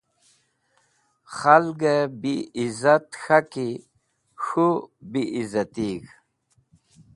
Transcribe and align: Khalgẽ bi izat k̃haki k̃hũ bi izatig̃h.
Khalgẽ 1.35 1.97
bi 2.21 2.33
izat 2.65 3.05
k̃haki 3.21 3.67
k̃hũ 4.41 4.69
bi 5.11 5.21
izatig̃h. 5.41 6.11